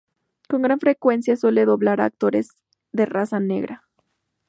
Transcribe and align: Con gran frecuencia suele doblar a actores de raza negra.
Con 0.49 0.63
gran 0.63 0.79
frecuencia 0.79 1.35
suele 1.35 1.63
doblar 1.63 2.01
a 2.01 2.05
actores 2.05 2.55
de 2.91 3.05
raza 3.05 3.39
negra. 3.39 3.87